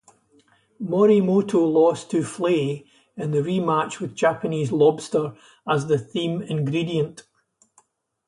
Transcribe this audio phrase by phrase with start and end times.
[0.83, 2.83] Morimoto lost to Flay
[3.15, 5.37] in the re-match with Japanese lobster
[5.69, 7.27] as the theme ingredient.